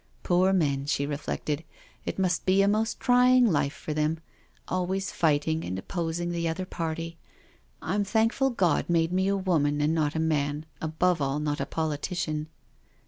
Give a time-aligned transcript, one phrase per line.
[0.23, 1.63] "Poor men/' she reflected,"
[2.07, 4.17] it must be a most trying life for them,
[4.67, 7.19] always fighting and opposing the other party—
[7.83, 11.67] I'm thankful God made me a woman and not a man, above all not a
[11.67, 12.47] politician."